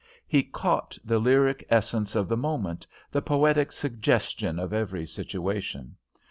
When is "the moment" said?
2.27-2.87